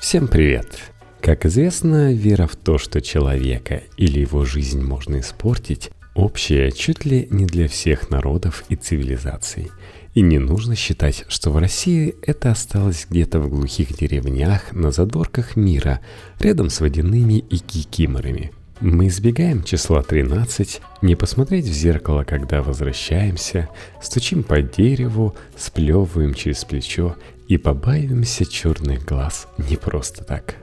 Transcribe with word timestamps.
Всем 0.00 0.28
привет! 0.28 0.92
Как 1.22 1.46
известно, 1.46 2.12
вера 2.12 2.46
в 2.46 2.54
то, 2.54 2.78
что 2.78 3.00
человека 3.00 3.82
или 3.96 4.20
его 4.20 4.44
жизнь 4.44 4.80
можно 4.82 5.20
испортить, 5.20 5.90
общая 6.14 6.70
чуть 6.70 7.04
ли 7.06 7.26
не 7.30 7.46
для 7.46 7.66
всех 7.66 8.10
народов 8.10 8.64
и 8.68 8.76
цивилизаций. 8.76 9.70
И 10.14 10.20
не 10.20 10.38
нужно 10.38 10.76
считать, 10.76 11.24
что 11.28 11.50
в 11.50 11.56
России 11.56 12.14
это 12.22 12.52
осталось 12.52 13.06
где-то 13.08 13.40
в 13.40 13.48
глухих 13.48 13.96
деревнях 13.96 14.72
на 14.72 14.90
задорках 14.90 15.56
мира, 15.56 16.00
рядом 16.38 16.68
с 16.70 16.80
водяными 16.80 17.38
и 17.38 17.58
кикиморами. 17.58 18.52
Мы 18.80 19.08
избегаем 19.08 19.64
числа 19.64 20.02
13, 20.02 20.82
не 21.00 21.16
посмотреть 21.16 21.64
в 21.64 21.72
зеркало, 21.72 22.24
когда 22.24 22.62
возвращаемся, 22.62 23.70
стучим 24.02 24.42
по 24.42 24.60
дереву, 24.60 25.34
сплевываем 25.56 26.34
через 26.34 26.64
плечо 26.66 27.16
и 27.48 27.58
побаиваемся 27.58 28.44
черных 28.44 29.04
глаз 29.04 29.48
не 29.58 29.76
просто 29.76 30.24
так. 30.24 30.56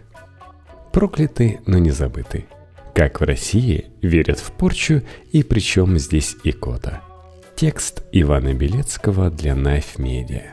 Прокляты, 0.91 1.59
но 1.65 1.77
не 1.77 1.91
забыты. 1.91 2.45
Как 2.93 3.21
в 3.21 3.23
России 3.23 3.85
верят 4.01 4.39
в 4.39 4.51
порчу 4.51 5.01
и 5.31 5.43
причем 5.43 5.97
здесь 5.97 6.35
икота. 6.43 7.01
Текст 7.55 8.03
Ивана 8.11 8.53
Белецкого 8.53 9.29
для 9.29 9.53
Knife 9.53 9.97
Media. 9.97 10.43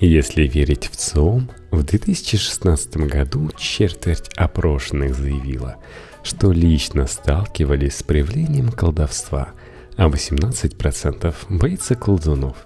Если 0.00 0.44
верить 0.46 0.88
в 0.88 0.96
ЦИОМ, 0.96 1.50
в 1.70 1.82
2016 1.84 2.96
году 2.96 3.50
четверть 3.56 4.30
опрошенных 4.36 5.14
заявила– 5.14 5.76
что 6.22 6.52
лично 6.52 7.06
сталкивались 7.06 7.98
с 7.98 8.02
проявлением 8.02 8.70
колдовства, 8.70 9.50
а 9.96 10.08
18% 10.08 11.34
боится 11.48 11.94
колдунов. 11.94 12.56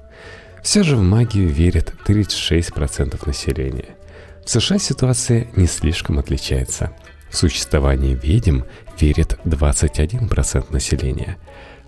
Все 0.64 0.82
же 0.82 0.96
в 0.96 1.02
магию 1.02 1.50
верят 1.50 1.92
36% 2.06 3.26
населения. 3.26 3.96
В 4.46 4.50
США 4.50 4.78
ситуация 4.78 5.46
не 5.56 5.66
слишком 5.66 6.18
отличается. 6.18 6.90
В 7.28 7.36
существование 7.36 8.14
ведьм 8.14 8.62
верит 8.98 9.38
21% 9.44 10.72
населения. 10.72 11.36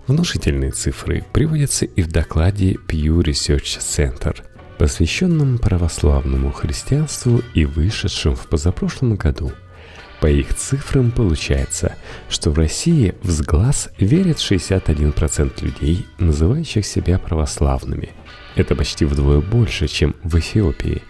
Внушительные 0.05 0.71
цифры 0.71 1.25
приводятся 1.33 1.85
и 1.85 2.03
в 2.03 2.07
докладе 2.09 2.73
Pew 2.73 3.17
Research 3.23 3.79
Center, 3.79 4.37
посвященном 4.77 5.57
православному 5.57 6.51
христианству 6.51 7.41
и 7.55 7.65
вышедшем 7.65 8.35
в 8.35 8.47
позапрошлом 8.47 9.15
году– 9.15 9.51
по 10.19 10.27
их 10.27 10.55
цифрам 10.55 11.11
получается, 11.11 11.95
что 12.29 12.49
в 12.49 12.57
России 12.57 13.13
в 13.21 13.29
сглаз 13.29 13.89
верит 13.99 14.37
61% 14.37 15.63
людей, 15.63 16.07
называющих 16.17 16.85
себя 16.85 17.19
православными. 17.19 18.09
Это 18.55 18.75
почти 18.75 19.05
вдвое 19.05 19.41
больше, 19.41 19.87
чем 19.87 20.15
в 20.23 20.37
Эфиопии. 20.39 21.03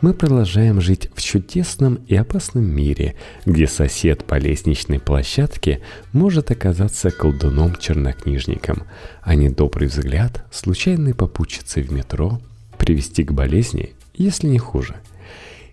Мы 0.00 0.14
продолжаем 0.14 0.80
жить 0.80 1.10
в 1.14 1.22
чудесном 1.22 1.96
и 2.08 2.16
опасном 2.16 2.64
мире, 2.64 3.14
где 3.44 3.68
сосед 3.68 4.24
по 4.24 4.38
лестничной 4.38 4.98
площадке 4.98 5.80
может 6.12 6.50
оказаться 6.50 7.10
колдуном-чернокнижником, 7.10 8.84
а 9.22 9.34
недобрый 9.34 9.88
взгляд 9.88 10.44
случайной 10.50 11.14
попутчицы 11.14 11.82
в 11.82 11.92
метро 11.92 12.40
привести 12.78 13.22
к 13.24 13.32
болезни, 13.32 13.92
если 14.14 14.48
не 14.48 14.58
хуже. 14.58 14.96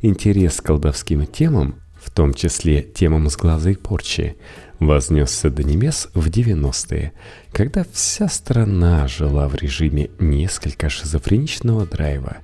Интерес 0.02 0.62
к 0.62 0.66
колдовским 0.66 1.26
темам 1.26 1.76
в 2.08 2.10
том 2.10 2.34
числе 2.34 2.82
темам 2.82 3.30
сглаза 3.30 3.72
и 3.72 3.76
порчи, 3.76 4.38
вознесся 4.80 5.50
до 5.50 5.64
небес 5.64 6.08
в 6.14 6.30
90-е, 6.30 7.12
когда 7.52 7.86
вся 7.92 8.30
страна 8.30 9.08
жила 9.10 9.50
в 9.50 9.56
режиме 9.56 10.10
несколько 10.18 10.90
шизофреничного 10.90 11.86
драйва. 11.86 12.38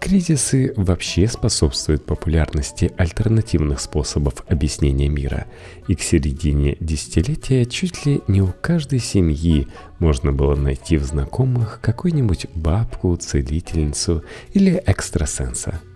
Кризисы 0.00 0.72
вообще 0.76 1.28
способствуют 1.28 2.06
популярности 2.06 2.92
альтернативных 2.96 3.80
способов 3.80 4.42
объяснения 4.48 5.08
мира, 5.08 5.46
и 5.86 5.94
к 5.94 6.00
середине 6.00 6.76
десятилетия 6.80 7.66
чуть 7.66 8.06
ли 8.06 8.22
не 8.26 8.40
у 8.40 8.54
каждой 8.60 9.00
семьи 9.00 9.68
можно 9.98 10.32
было 10.32 10.56
найти 10.56 10.96
в 10.96 11.04
знакомых 11.04 11.78
какую-нибудь 11.82 12.46
бабку, 12.54 13.14
целительницу 13.16 14.24
или 14.54 14.72
экстрасенса– 14.86 15.80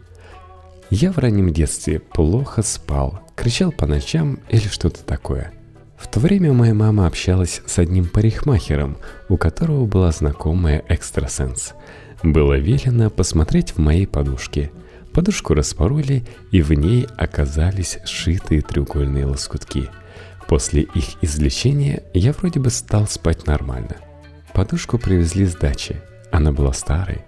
я 0.90 1.12
в 1.12 1.18
раннем 1.18 1.52
детстве 1.52 2.00
плохо 2.00 2.62
спал, 2.62 3.20
кричал 3.36 3.72
по 3.72 3.86
ночам 3.86 4.40
или 4.48 4.66
что-то 4.68 5.04
такое. 5.04 5.52
В 5.98 6.06
то 6.06 6.20
время 6.20 6.52
моя 6.52 6.74
мама 6.74 7.06
общалась 7.06 7.60
с 7.66 7.78
одним 7.78 8.06
парикмахером, 8.06 8.96
у 9.28 9.36
которого 9.36 9.84
была 9.84 10.12
знакомая 10.12 10.84
экстрасенс. 10.88 11.74
Было 12.22 12.54
велено 12.54 13.10
посмотреть 13.10 13.72
в 13.72 13.78
моей 13.78 14.06
подушке. 14.06 14.70
Подушку 15.12 15.54
распороли, 15.54 16.24
и 16.52 16.62
в 16.62 16.72
ней 16.72 17.06
оказались 17.16 17.98
сшитые 18.04 18.62
треугольные 18.62 19.26
лоскутки. 19.26 19.88
После 20.46 20.82
их 20.82 21.22
извлечения 21.22 22.04
я 22.14 22.32
вроде 22.32 22.60
бы 22.60 22.70
стал 22.70 23.06
спать 23.06 23.46
нормально. 23.46 23.96
Подушку 24.54 24.98
привезли 24.98 25.46
с 25.46 25.54
дачи. 25.54 26.00
Она 26.30 26.52
была 26.52 26.72
старой, 26.72 27.24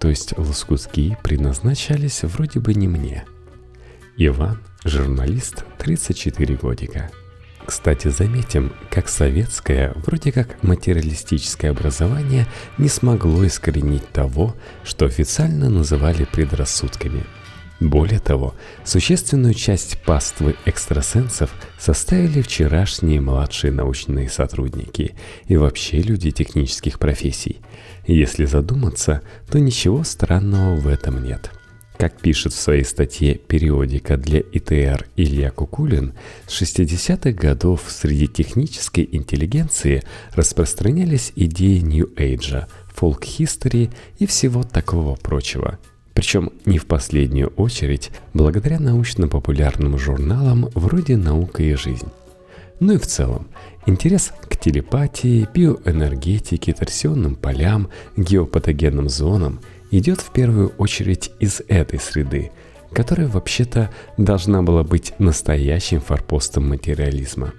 то 0.00 0.08
есть 0.08 0.36
лоскутки 0.36 1.16
предназначались 1.22 2.22
вроде 2.22 2.58
бы 2.58 2.74
не 2.74 2.88
мне. 2.88 3.24
Иван– 4.16 4.58
журналист 4.84 5.64
34 5.78 6.56
годика. 6.56 7.10
Кстати, 7.66 8.08
заметим, 8.08 8.72
как 8.90 9.08
советское, 9.08 9.92
вроде 9.96 10.32
как 10.32 10.60
материалистическое 10.62 11.70
образование 11.70 12.46
не 12.78 12.88
смогло 12.88 13.46
искоренить 13.46 14.08
того, 14.08 14.56
что 14.82 15.04
официально 15.04 15.68
называли 15.68 16.24
предрассудками. 16.24 17.24
Более 17.78 18.18
того, 18.18 18.54
существенную 18.84 19.54
часть 19.54 20.02
паствы 20.02 20.56
экстрасенсов 20.64 21.50
составили 21.78 22.42
вчерашние 22.42 23.20
младшие 23.20 23.72
научные 23.72 24.28
сотрудники 24.28 25.14
и 25.46 25.56
вообще 25.56 26.00
люди 26.00 26.30
технических 26.30 26.98
профессий– 26.98 27.60
если 28.14 28.44
задуматься, 28.44 29.22
то 29.50 29.58
ничего 29.58 30.04
странного 30.04 30.76
в 30.76 30.86
этом 30.88 31.22
нет. 31.22 31.50
Как 32.00 32.18
пишет 32.18 32.54
в 32.54 32.58
своей 32.58 32.84
статье 32.84 33.34
«Периодика 33.34 34.16
для 34.16 34.40
ИТР» 34.40 35.06
Илья 35.16 35.50
Кукулин, 35.50 36.14
с 36.46 36.62
60-х 36.62 37.32
годов 37.32 37.82
среди 37.88 38.26
технической 38.26 39.06
интеллигенции 39.12 40.02
распространялись 40.32 41.32
идеи 41.36 41.80
Нью-Эйджа, 41.80 42.68
фолк-хистори 42.94 43.90
и 44.18 44.26
всего 44.26 44.62
такого 44.62 45.14
прочего. 45.16 45.78
Причем 46.14 46.50
не 46.64 46.78
в 46.78 46.86
последнюю 46.86 47.48
очередь 47.48 48.10
благодаря 48.32 48.80
научно-популярным 48.80 49.98
журналам 49.98 50.70
вроде 50.74 51.18
«Наука 51.18 51.62
и 51.62 51.74
жизнь». 51.74 52.08
Ну 52.80 52.94
и 52.94 52.98
в 52.98 53.06
целом, 53.06 53.48
интерес 53.84 54.32
к 54.48 54.56
телепатии, 54.56 55.46
биоэнергетике, 55.52 56.72
торсионным 56.72 57.36
полям, 57.36 57.90
геопатогенным 58.16 59.10
зонам 59.10 59.60
идет 59.90 60.22
в 60.22 60.32
первую 60.32 60.70
очередь 60.78 61.30
из 61.40 61.60
этой 61.68 62.00
среды, 62.00 62.50
которая 62.92 63.28
вообще-то 63.28 63.90
должна 64.16 64.62
была 64.62 64.82
быть 64.82 65.12
настоящим 65.18 66.00
форпостом 66.00 66.70
материализма. 66.70 67.52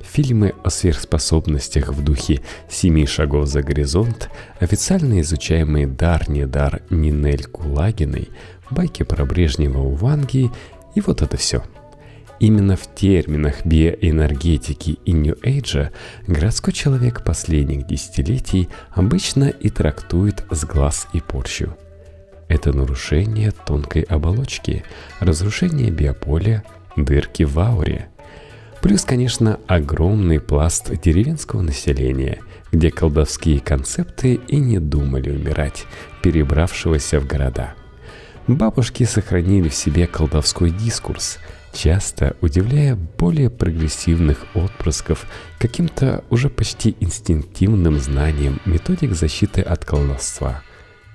Фильмы 0.00 0.54
о 0.64 0.70
сверхспособностях 0.70 1.90
в 1.90 2.02
духе 2.02 2.40
«Семи 2.68 3.06
шагов 3.06 3.48
за 3.48 3.62
горизонт», 3.62 4.30
официально 4.58 5.20
изучаемые 5.20 5.86
«Дар-не 5.86 6.46
дар» 6.46 6.82
Нинель 6.88 7.44
Кулагиной, 7.44 8.30
байки 8.70 9.02
про 9.02 9.26
Брежнева 9.26 9.78
у 9.78 9.94
Ванги 9.94 10.50
и 10.94 11.00
вот 11.02 11.20
это 11.20 11.36
все– 11.36 11.62
Именно 12.42 12.74
в 12.74 12.92
терминах 12.92 13.64
биоэнергетики 13.64 14.98
и 15.04 15.12
Нью-Эйджа 15.12 15.92
городской 16.26 16.72
человек 16.72 17.22
последних 17.22 17.86
десятилетий 17.86 18.68
обычно 18.90 19.44
и 19.44 19.70
трактует 19.70 20.42
сглаз 20.50 21.06
и 21.12 21.20
порчу. 21.20 21.76
Это 22.48 22.72
нарушение 22.72 23.52
тонкой 23.52 24.02
оболочки, 24.02 24.82
разрушение 25.20 25.92
биополя, 25.92 26.64
дырки 26.96 27.44
в 27.44 27.60
ауре. 27.60 28.08
Плюс, 28.80 29.04
конечно, 29.04 29.60
огромный 29.68 30.40
пласт 30.40 30.90
деревенского 31.00 31.62
населения, 31.62 32.40
где 32.72 32.90
колдовские 32.90 33.60
концепты 33.60 34.40
и 34.48 34.56
не 34.56 34.80
думали 34.80 35.30
умирать, 35.30 35.84
перебравшегося 36.24 37.20
в 37.20 37.26
города. 37.28 37.74
Бабушки 38.48 39.04
сохранили 39.04 39.68
в 39.68 39.74
себе 39.76 40.08
колдовской 40.08 40.70
дискурс– 40.70 41.38
часто 41.72 42.36
удивляя 42.40 42.96
более 42.96 43.50
прогрессивных 43.50 44.46
отпрысков 44.54 45.26
каким-то 45.58 46.24
уже 46.30 46.48
почти 46.48 46.96
инстинктивным 47.00 47.98
знанием 47.98 48.60
методик 48.64 49.14
защиты 49.14 49.62
от 49.62 49.84
колдовства. 49.84 50.62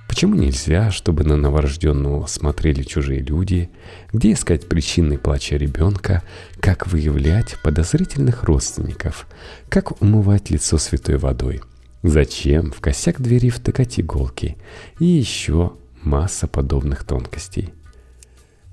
Почему 0.07 0.35
нельзя, 0.35 0.89
чтобы 0.89 1.23
на 1.25 1.35
новорожденного 1.35 2.25
смотрели 2.27 2.83
чужие 2.83 3.19
люди, 3.19 3.69
где 4.13 4.31
искать 4.33 4.67
причины 4.67 5.17
плача 5.17 5.57
ребенка, 5.57 6.23
как 6.59 6.87
выявлять 6.87 7.57
подозрительных 7.61 8.43
родственников, 8.43 9.27
как 9.69 10.01
умывать 10.01 10.49
лицо 10.49 10.77
святой 10.77 11.17
водой, 11.17 11.61
зачем 12.03 12.71
в 12.71 12.79
косяк 12.79 13.21
двери 13.21 13.49
втыкать 13.49 13.99
иголки? 13.99 14.57
И 14.99 15.05
еще 15.05 15.73
масса 16.01 16.47
подобных 16.47 17.03
тонкостей. 17.03 17.73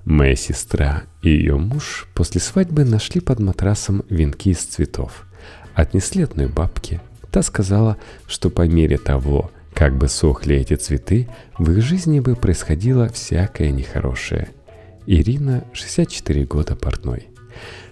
Моя 0.05 0.35
сестра 0.35 1.03
и 1.23 1.29
ее 1.29 1.57
муж 1.57 2.07
после 2.13 2.39
свадьбы 2.39 2.85
нашли 2.85 3.19
под 3.19 3.39
матрасом 3.39 4.03
венки 4.07 4.49
из 4.49 4.59
цветов. 4.59 5.25
Отнесли 5.73 6.21
одной 6.21 6.45
бабке. 6.45 7.01
Та 7.31 7.41
сказала, 7.41 7.97
что 8.27 8.51
по 8.51 8.67
мере 8.67 8.99
того, 8.99 9.51
как 9.73 9.97
бы 9.97 10.07
сохли 10.07 10.57
эти 10.57 10.75
цветы, 10.75 11.27
в 11.57 11.71
их 11.71 11.81
жизни 11.81 12.19
бы 12.19 12.35
происходило 12.35 13.09
всякое 13.09 13.71
нехорошее. 13.71 14.49
Ирина, 15.07 15.65
64 15.73 16.45
года, 16.45 16.75
портной. 16.75 17.27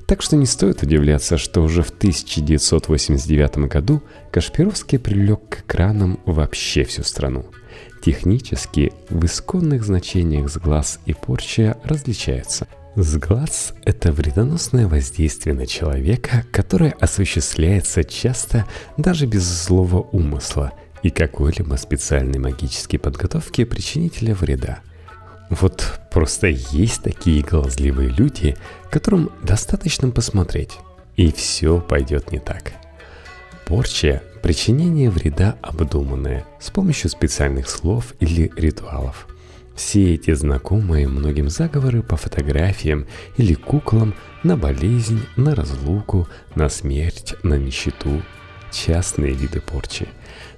Так 0.08 0.22
что 0.22 0.36
не 0.36 0.46
стоит 0.46 0.84
удивляться, 0.84 1.38
что 1.38 1.62
уже 1.62 1.82
в 1.82 1.90
1989 1.90 3.58
году 3.70 4.02
Кашпировский 4.32 5.00
привлек 5.00 5.40
к 5.50 5.60
экранам 5.62 6.20
вообще 6.26 6.84
всю 6.84 7.04
страну– 7.04 7.46
Технически 8.04 8.92
в 9.10 9.24
исконных 9.24 9.86
значениях 9.86 10.50
сглаз 10.50 11.00
и 11.06 11.14
порча 11.14 11.78
различаются. 11.86 12.68
Сглаз– 12.98 13.74
это 13.86 14.12
вредоносное 14.12 14.90
воздействие 14.90 15.56
на 15.56 15.66
человека, 15.66 16.44
которое 16.52 16.92
осуществляется 17.00 18.04
часто 18.04 18.66
даже 18.98 19.26
без 19.26 19.44
злого 19.44 20.02
умысла 20.12 20.74
и 21.02 21.12
какой-либо 21.12 21.76
специальной 21.76 22.40
магической 22.40 23.00
подготовки 23.00 23.64
причинителя 23.64 24.36
вреда. 24.36 24.80
Вот 25.62 26.00
просто 26.12 26.48
есть 26.48 27.04
такие 27.04 27.44
глазливые 27.44 28.10
люди, 28.10 28.58
которым 28.90 29.30
достаточно 29.44 30.10
посмотреть, 30.10 30.80
и 31.16 31.32
все 31.32 31.80
пойдет 31.80 32.32
не 32.32 32.40
так. 32.40 32.74
Порча 33.66 34.24
Причинение 34.42 35.10
вреда 35.10 35.56
обдуманное, 35.62 36.46
с 36.60 36.70
помощью 36.70 37.10
специальных 37.10 37.70
слов 37.70 38.14
или 38.20 38.52
ритуалов. 38.58 39.26
Все 39.74 40.16
эти 40.16 40.34
знакомые 40.34 41.08
многим 41.08 41.48
заговоры 41.50 42.04
по 42.04 42.18
фотографиям 42.18 43.08
или 43.38 43.54
куклам 43.54 44.14
на 44.44 44.58
болезнь, 44.58 45.22
на 45.38 45.56
разлуку, 45.56 46.28
на 46.56 46.68
смерть, 46.68 47.36
на 47.44 47.54
нищету– 47.54 48.22
частные 48.74 49.34
виды 49.34 49.62
порчи. 49.62 50.08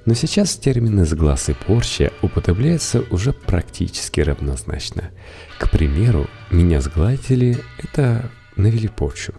Но 0.05 0.13
сейчас 0.13 0.55
термины 0.55 1.05
«сглаз» 1.05 1.49
и 1.49 1.53
«порча» 1.53 2.11
употребляются 2.21 3.03
уже 3.11 3.33
практически 3.33 4.21
равнозначно. 4.21 5.11
К 5.59 5.69
примеру, 5.69 6.27
меня 6.51 6.81
сгладили– 6.81 7.57
это 7.77 8.29
навели 8.55 8.87
порчу. 8.87 9.33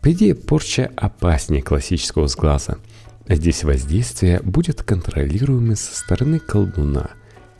По 0.00 0.12
идее, 0.12 0.34
порча 0.34 0.90
опаснее 0.96 1.62
классического 1.62 2.26
сглаза– 2.28 2.78
Здесь 3.28 3.62
воздействие 3.62 4.40
будет 4.42 4.82
контролируемым 4.82 5.76
со 5.76 5.96
стороны 5.96 6.38
колдуна 6.40 7.10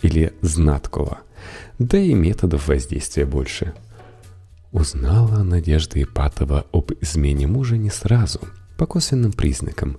или 0.02 0.32
знаткова, 0.42 1.20
да 1.78 1.98
и 1.98 2.14
методов 2.14 2.68
воздействия 2.68 3.24
больше. 3.24 3.72
Узнала 4.72 5.42
Надежда 5.42 6.02
Ипатова 6.02 6.66
об 6.72 6.92
измене 7.00 7.46
мужа 7.46 7.76
не 7.76 7.90
сразу, 7.90 8.40
по 8.76 8.86
косвенным 8.86 9.32
признакам. 9.32 9.98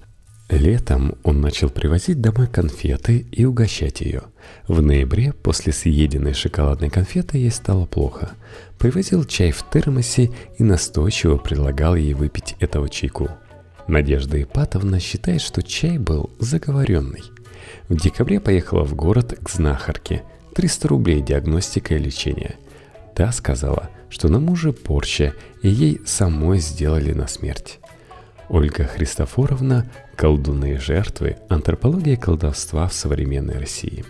Летом 0.56 1.16
он 1.24 1.42
начал 1.42 1.70
привозить 1.70 2.22
домой 2.22 2.48
конфеты 2.48 3.26
и 3.32 3.46
угощать 3.46 4.02
ее. 4.02 4.24
В 4.68 4.82
ноябре 4.82 5.34
после 5.34 5.74
съеденной 5.74 6.34
шоколадной 6.34 6.90
конфеты 6.90 7.38
ей 7.38 7.52
стало 7.52 7.86
плохо. 7.86 8.32
Привозил 8.78 9.24
чай 9.26 9.52
в 9.52 9.64
термосе 9.70 10.32
и 10.58 10.64
настойчиво 10.64 11.38
предлагал 11.38 11.96
ей 11.96 12.14
выпить 12.14 12.56
этого 12.60 12.90
чайку– 12.90 13.30
Надежда 13.88 14.42
Ипатовна 14.42 15.00
считает, 15.00 15.42
что 15.42 15.62
чай 15.62 15.98
был 15.98 16.30
заговоренный. 16.40 17.24
В 17.90 17.96
декабре 17.96 18.40
поехала 18.40 18.84
в 18.84 18.96
город 18.96 19.38
к 19.42 19.50
знахарке. 19.50 20.24
300 20.56 20.88
рублей 20.88 21.22
диагностика 21.22 21.96
и 21.96 22.00
лечение. 22.00 22.56
Та 23.16 23.32
сказала, 23.32 23.90
что 24.10 24.30
на 24.30 24.40
муже 24.40 24.72
порча, 24.72 25.34
и 25.62 25.70
ей 25.70 26.02
самой 26.06 26.60
сделали 26.60 27.14
на 27.14 27.28
смерть. 27.28 27.80
Ольга 28.50 28.86
Христофоровна 28.86 29.86
«Колдуны 30.16 30.80
жертвы. 30.80 31.38
Антропология 31.50 32.18
колдовства 32.18 32.88
в 32.88 32.94
современной 32.94 33.58
России». 33.58 34.06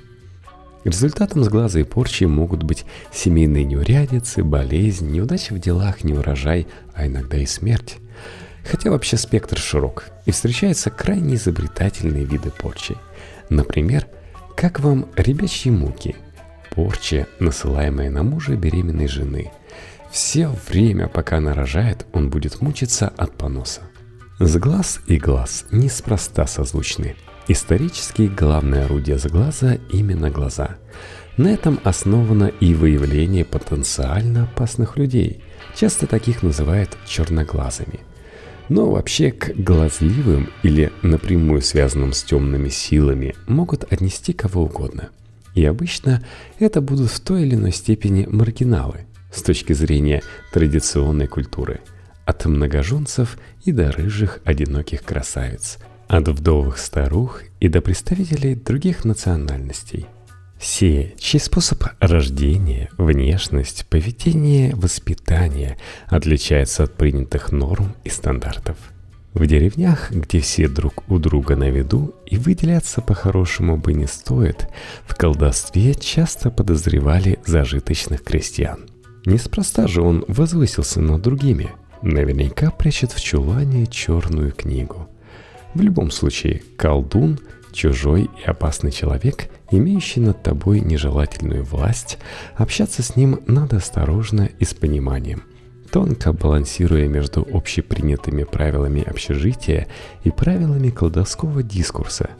Результатом 0.83 1.44
сглаза 1.44 1.80
и 1.80 1.83
порчи 1.83 2.25
могут 2.25 2.63
быть 2.63 2.85
семейные 3.12 3.63
неурядицы, 3.63 4.44
болезнь, 4.44 5.09
неудачи 5.09 5.53
в 5.53 5.59
делах, 5.59 6.03
неурожай, 6.03 6.68
а 6.94 7.07
иногда 7.07 7.38
и 7.38 7.45
смерть. 7.45 7.97
Хотя 8.69 8.91
вообще 8.91 9.15
спектр 9.15 9.57
широк, 9.57 10.06
и 10.25 10.31
встречаются 10.31 10.89
крайне 10.89 11.35
изобретательные 11.35 12.25
виды 12.25 12.50
порчи. 12.50 12.95
Например, 13.50 14.07
как 14.56 14.80
вам 14.81 15.07
ребячьи 15.15 15.71
муки? 15.71 16.15
Порча, 16.71 17.27
насылаемая 17.39 18.09
на 18.09 18.24
мужа 18.24 18.56
беременной 18.56 19.07
жены. 19.07 19.51
Все 20.12 20.50
время, 20.68 21.07
пока 21.07 21.38
она 21.38 21.53
рожает, 21.53 22.06
он 22.13 22.30
будет 22.30 22.62
мучиться 22.62 23.07
от 23.07 23.38
поноса. 23.38 23.81
Сглаз 24.45 25.00
и 25.07 25.18
глаз 25.18 25.66
неспроста 25.72 26.48
созвучны. 26.48 27.16
Исторически 27.48 28.24
главное 28.24 28.86
орудие 28.86 29.18
сглаза 29.18 29.80
именно 29.90 30.30
глаза. 30.30 30.75
На 31.38 31.48
этом 31.48 31.80
основано 31.86 32.51
и 32.60 32.74
выявление 32.74 33.45
потенциально 33.45 34.44
опасных 34.44 34.98
людей. 34.98 35.42
Часто 35.75 36.07
таких 36.07 36.44
называют 36.44 36.98
черноглазыми– 37.06 38.01
но 38.69 38.90
вообще 38.90 39.31
к 39.31 39.51
глазливым 39.56 40.50
или 40.63 40.92
напрямую 41.01 41.62
связанным 41.62 42.13
с 42.13 42.24
темными 42.24 42.69
силами 42.69 43.36
могут 43.45 43.92
отнести 43.92 44.31
кого 44.31 44.63
угодно. 44.63 45.10
И 45.54 45.66
обычно 45.66 46.24
это 46.60 46.81
будут 46.81 47.12
в 47.12 47.19
той 47.19 47.44
или 47.44 47.56
иной 47.56 47.74
степени 47.74 48.25
маргиналы 48.25 49.06
с 49.34 49.42
точки 49.42 49.74
зрения 49.74 50.24
традиционной 50.54 51.28
культуры. 51.28 51.81
От 52.25 52.45
многоженцев 52.45 53.37
и 53.63 53.71
до 53.71 53.91
рыжих 53.91 54.39
одиноких 54.45 55.03
красавиц, 55.03 55.79
от 56.07 56.27
вдовых 56.27 56.77
старух 56.77 57.41
и 57.59 57.67
до 57.67 57.81
представителей 57.81 58.55
других 58.55 59.05
национальностей– 59.05 60.07
все, 60.63 61.13
чей 61.19 61.41
способ 61.41 61.83
рождения, 61.99 62.89
внешность, 62.97 63.85
поведение, 63.89 64.73
воспитание 64.73 65.77
отличается 66.07 66.83
от 66.83 66.93
принятых 66.93 67.51
норм 67.51 67.97
и 68.05 68.09
стандартов. 68.09 68.77
В 69.33 69.45
деревнях, 69.45 70.11
где 70.11 70.39
все 70.39 70.69
друг 70.69 71.03
у 71.09 71.19
друга 71.19 71.57
на 71.57 71.69
виду 71.69 72.15
и 72.25 72.37
выделяться 72.37 73.01
по-хорошему 73.01 73.75
бы 73.75 73.91
не 73.91 74.07
стоит, 74.07 74.69
в 75.05 75.17
колдовстве 75.17 75.95
часто 75.95 76.49
подозревали 76.49 77.39
зажиточных 77.45 78.23
крестьян. 78.23 78.85
Неспроста 79.25 79.87
же 79.87 80.01
он 80.01 80.23
возвысился 80.29 81.01
над 81.01 81.21
другими. 81.21 81.71
Наверняка 82.03 82.69
прячет 82.69 83.13
в 83.13 83.23
чулане 83.23 83.87
черную 83.87 84.51
книгу. 84.51 85.07
В 85.73 85.81
любом 85.81 86.11
случае, 86.11 86.61
колдун– 86.75 87.39
чужой 87.71 88.30
и 88.44 88.45
опасный 88.45 88.92
человек, 88.92 89.49
имеющий 89.71 90.19
над 90.19 90.44
тобой 90.44 90.81
нежелательную 90.81 91.63
власть, 91.63 92.18
общаться 92.56 93.01
с 93.04 93.16
ним 93.16 93.39
надо 93.47 93.78
осторожно 93.78 94.49
и 94.59 94.66
с 94.66 94.73
пониманием, 94.73 95.44
тонко 95.92 96.33
балансируя 96.33 97.07
между 97.07 97.47
общепринятыми 97.49 98.44
правилами 98.44 99.01
общежития 99.01 99.87
и 100.25 100.30
правилами 100.30 100.89
колдовского 100.89 101.63
дискурса. 101.63 102.31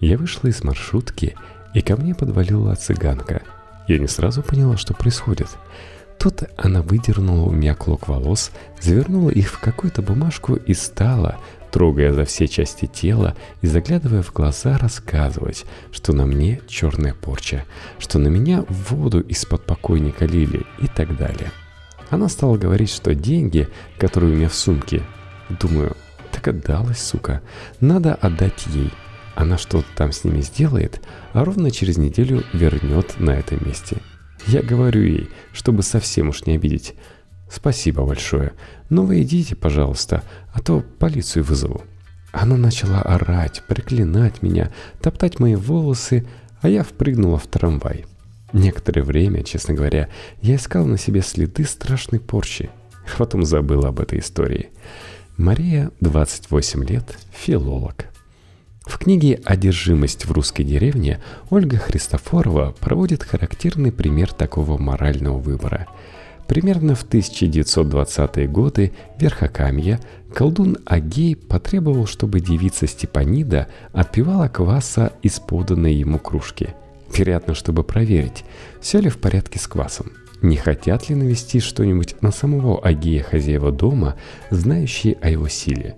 Я 0.00 0.16
вышла 0.16 0.48
из 0.48 0.64
маршрутки, 0.64 1.36
и 1.74 1.82
ко 1.82 1.96
мне 1.96 2.14
подвалила 2.14 2.74
цыганка. 2.74 3.42
Я 3.86 3.98
не 3.98 4.08
сразу 4.08 4.42
поняла, 4.42 4.78
что 4.78 4.94
происходит. 4.94 5.48
Тут 6.22 6.44
она 6.56 6.82
выдернула 6.82 7.48
у 7.48 7.50
меня 7.50 7.74
клок 7.74 8.06
волос, 8.06 8.52
завернула 8.80 9.30
их 9.30 9.48
в 9.48 9.58
какую-то 9.58 10.02
бумажку 10.02 10.54
и 10.54 10.72
стала, 10.72 11.40
трогая 11.72 12.12
за 12.12 12.24
все 12.24 12.46
части 12.46 12.86
тела 12.86 13.34
и 13.60 13.66
заглядывая 13.66 14.22
в 14.22 14.32
глаза, 14.32 14.78
рассказывать, 14.78 15.64
что 15.90 16.12
на 16.12 16.24
мне 16.24 16.60
черная 16.68 17.12
порча, 17.12 17.64
что 17.98 18.20
на 18.20 18.28
меня 18.28 18.64
воду 18.68 19.18
из-под 19.18 19.66
покойника 19.66 20.24
лили 20.24 20.64
и 20.78 20.86
так 20.86 21.16
далее. 21.16 21.50
Она 22.08 22.28
стала 22.28 22.56
говорить, 22.56 22.90
что 22.90 23.16
деньги, 23.16 23.66
которые 23.98 24.32
у 24.32 24.36
меня 24.36 24.48
в 24.48 24.54
сумке, 24.54 25.02
думаю, 25.48 25.96
так 26.30 26.46
отдалась, 26.46 27.02
сука, 27.02 27.42
надо 27.80 28.14
отдать 28.14 28.64
ей. 28.68 28.92
Она 29.34 29.58
что-то 29.58 29.88
там 29.96 30.12
с 30.12 30.22
ними 30.22 30.40
сделает, 30.40 31.00
а 31.32 31.44
ровно 31.44 31.72
через 31.72 31.98
неделю 31.98 32.44
вернет 32.52 33.18
на 33.18 33.30
этом 33.30 33.66
месте. 33.66 33.96
Я 34.46 34.62
говорю 34.62 35.02
ей, 35.02 35.28
чтобы 35.52 35.82
совсем 35.82 36.28
уж 36.28 36.46
не 36.46 36.56
обидеть, 36.56 36.94
«Спасибо 37.52 38.06
большое. 38.06 38.52
Но 38.88 39.02
вы 39.02 39.20
идите, 39.22 39.54
пожалуйста, 39.54 40.22
а 40.54 40.60
то 40.62 40.82
полицию 40.98 41.44
вызову». 41.44 41.82
Она 42.32 42.56
начала 42.56 43.02
орать, 43.02 43.62
проклинать 43.68 44.40
меня, 44.40 44.72
топтать 45.02 45.38
мои 45.38 45.54
волосы, 45.54 46.26
а 46.62 46.70
я 46.70 46.82
впрыгнула 46.82 47.36
в 47.36 47.46
трамвай. 47.46 48.06
Некоторое 48.54 49.02
время, 49.02 49.42
честно 49.42 49.74
говоря, 49.74 50.08
я 50.40 50.56
искал 50.56 50.86
на 50.86 50.96
себе 50.96 51.20
следы 51.20 51.64
страшной 51.64 52.20
порчи. 52.20 52.70
Потом 53.18 53.44
забыл 53.44 53.84
об 53.84 54.00
этой 54.00 54.20
истории. 54.20 54.70
Мария, 55.36 55.90
28 56.00 56.84
лет, 56.84 57.18
филолог. 57.32 58.06
В 58.86 58.98
книге 58.98 59.40
«Одержимость 59.44 60.26
в 60.26 60.32
русской 60.32 60.64
деревне» 60.64 61.20
Ольга 61.50 61.76
Христофорова 61.76 62.74
проводит 62.78 63.22
характерный 63.22 63.92
пример 63.92 64.32
такого 64.32 64.78
морального 64.78 65.38
выбора– 65.38 65.86
Примерно 66.52 66.94
в 66.94 67.08
1920-е 67.08 68.46
годы 68.46 68.92
Верхокамья 69.18 69.98
колдун 70.34 70.76
Агей 70.84 71.34
потребовал, 71.34 72.06
чтобы 72.06 72.40
девица 72.40 72.86
Степанида 72.86 73.68
отпивала 73.92 74.48
кваса 74.48 75.12
из 75.22 75.40
поданной 75.40 75.94
ему 75.94 76.18
кружки. 76.18 76.74
Вероятно, 77.16 77.54
чтобы 77.54 77.84
проверить, 77.84 78.44
все 78.82 79.00
ли 79.00 79.08
в 79.08 79.18
порядке 79.18 79.58
с 79.58 79.66
квасом. 79.66 80.12
Не 80.42 80.56
хотят 80.56 81.08
ли 81.08 81.14
навести 81.14 81.58
что-нибудь 81.58 82.20
на 82.20 82.32
самого 82.32 82.82
Агея 82.82 83.22
хозяева 83.22 83.72
дома, 83.72 84.16
знающие 84.50 85.16
о 85.22 85.30
его 85.30 85.48
силе? 85.48 85.96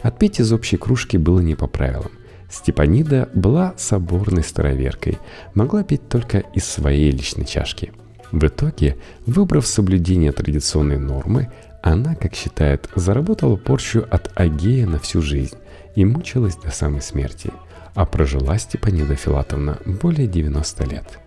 Отпить 0.00 0.40
из 0.40 0.52
общей 0.52 0.78
кружки 0.78 1.16
было 1.16 1.38
не 1.38 1.54
по 1.54 1.68
правилам. 1.68 2.10
Степанида 2.52 3.30
была 3.32 3.72
соборной 3.78 4.44
староверкой, 4.44 5.18
могла 5.54 5.82
пить 5.82 6.06
только 6.08 6.38
из 6.38 6.66
своей 6.66 7.10
личной 7.10 7.46
чашки. 7.46 7.92
В 8.30 8.44
итоге, 8.44 8.98
выбрав 9.26 9.66
соблюдение 9.66 10.32
традиционной 10.32 10.98
нормы, 10.98 11.50
она, 11.82 12.14
как 12.14 12.34
считает, 12.34 12.88
заработала 12.94 13.56
порчу 13.56 14.04
от 14.10 14.30
Агея 14.34 14.86
на 14.86 14.98
всю 14.98 15.22
жизнь 15.22 15.56
и 15.96 16.04
мучилась 16.04 16.56
до 16.56 16.70
самой 16.70 17.00
смерти, 17.00 17.50
а 17.94 18.04
прожила 18.04 18.58
Степанида 18.58 19.14
Филатовна 19.14 19.78
более 19.86 20.28
90 20.28 20.84
лет. 20.84 21.18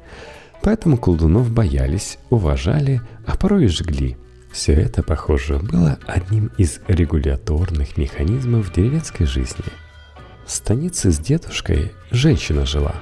Поэтому 0.61 0.97
колдунов 0.97 1.51
боялись, 1.51 2.19
уважали, 2.29 3.01
а 3.25 3.35
порой 3.35 3.65
и 3.65 3.67
жгли. 3.67 4.15
Все 4.51 4.73
это, 4.73 5.03
похоже, 5.03 5.57
было 5.57 5.97
одним 6.05 6.51
из 6.57 6.79
регуляторных 6.87 7.97
механизмов 7.97 8.71
деревенской 8.71 9.25
жизни. 9.25 9.65
В 10.45 10.51
станице 10.51 11.11
с 11.11 11.19
дедушкой 11.19 11.91
женщина 12.11 12.65
жила. 12.65 12.95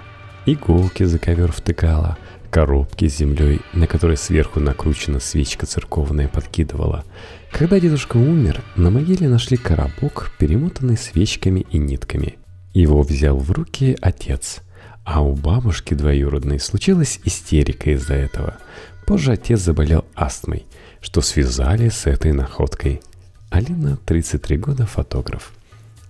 Иголки 0.46 1.04
за 1.04 1.20
ковер 1.20 1.52
втыкала, 1.52 2.18
коробки 2.50 3.08
с 3.08 3.18
землей, 3.18 3.62
на 3.74 3.88
которой 3.88 4.18
сверху 4.18 4.60
накручена 4.60 5.20
свечка 5.20 5.66
церковная, 5.66 6.28
подкидывала. 6.28 7.04
Когда 7.52 7.80
дедушка 7.80 8.18
умер, 8.18 8.62
на 8.76 8.90
могиле 8.90 9.28
нашли 9.28 9.58
коробок, 9.58 10.32
перемотанный 10.40 10.98
свечками 10.98 11.66
и 11.70 11.78
нитками. 11.78 12.38
Его 12.74 13.02
взял 13.02 13.38
в 13.38 13.52
руки 13.52 13.98
отец– 14.02 14.62
а 15.04 15.22
у 15.22 15.36
бабушки 15.36 15.94
двоюродной 15.94 16.60
случилась 16.60 17.20
истерика 17.26 17.92
из-за 17.92 18.14
этого. 18.14 18.58
Позже 19.06 19.34
отец 19.34 19.60
заболел 19.60 20.06
астмой, 20.16 20.66
что 21.02 21.22
связали 21.22 21.90
с 21.90 22.06
этой 22.06 22.32
находкой. 22.32 23.02
Алина, 23.50 23.98
33 24.06 24.58
года, 24.58 24.86
фотограф. 24.86 25.52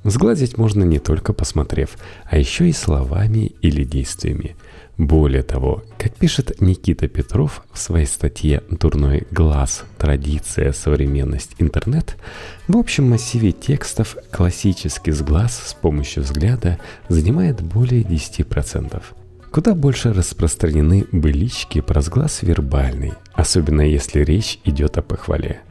Сгладить 0.04 0.58
можно 0.58 0.84
не 0.84 1.00
только 1.00 1.34
посмотрев, 1.34 1.98
а 2.30 2.38
еще 2.38 2.68
и 2.68 2.74
словами 2.74 3.54
или 3.62 3.84
действиями– 3.84 4.56
более 4.98 5.42
того, 5.42 5.84
как 5.98 6.14
пишет 6.14 6.62
Никита 6.62 7.08
Петров 7.08 7.64
в 7.72 7.80
своей 7.80 8.06
статье 8.06 8.62
«Дурной 8.70 9.26
глаз. 9.32 9.86
Традиция, 9.98 10.72
современность, 10.72 11.56
интернет», 11.58 12.16
в 12.68 12.78
общем 12.78 13.10
массиве 13.10 13.52
текстов 13.52 14.16
классический 14.32 15.12
сглаз 15.12 15.60
с 15.66 15.74
помощью 15.74 16.22
взгляда 16.22 16.80
занимает 17.10 17.62
более 17.62 18.04
10%. 18.04 19.02
Куда 19.52 19.74
больше 19.74 20.14
распространены 20.14 21.06
былички 21.12 21.82
про 21.82 22.02
сглаз 22.02 22.44
вербальный, 22.44 23.14
особенно 23.34 23.82
если 23.82 24.20
речь 24.20 24.60
идет 24.64 24.98
о 24.98 25.02
похвале. 25.02 25.62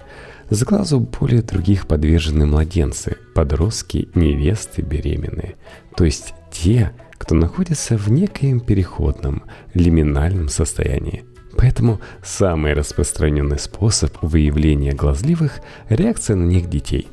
С 0.51 0.65
глазу 0.65 1.01
более 1.01 1.43
других 1.43 1.87
подвержены 1.87 2.47
младенцы, 2.47 3.17
подростки, 3.35 4.09
невесты, 4.15 4.83
беременные, 4.83 5.57
то 5.97 6.05
есть 6.05 6.35
те, 6.51 6.93
кто 7.19 7.35
находится 7.35 7.97
в 7.97 8.11
некоем 8.11 8.61
переходном, 8.61 9.45
лиминальном 9.75 10.49
состоянии. 10.49 11.25
Поэтому 11.57 12.01
самый 12.23 12.73
распространенный 12.73 13.59
способ 13.59 14.17
выявления 14.23 14.93
глазливых– 14.93 15.61
реакция 15.89 16.37
на 16.37 16.45
них 16.45 16.69
детей. 16.69 17.09